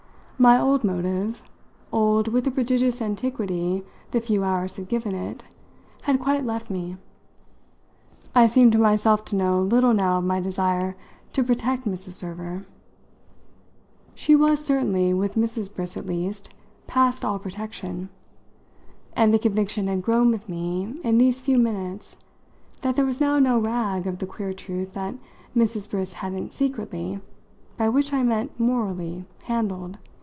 [0.41, 1.43] My old motive
[1.91, 5.43] old with the prodigious antiquity the few hours had given it
[6.01, 6.97] had quite left me;
[8.33, 10.95] I seemed to myself to know little now of my desire
[11.33, 12.13] to "protect" Mrs.
[12.13, 12.65] Server.
[14.15, 15.75] She was certainly, with Mrs.
[15.75, 16.49] Briss at least,
[16.87, 18.09] past all protection;
[19.15, 22.15] and the conviction had grown with me, in these few minutes,
[22.81, 25.13] that there was now no rag of the queer truth that
[25.55, 25.87] Mrs.
[25.87, 27.19] Briss hadn't secretly
[27.77, 29.99] by which I meant morally handled.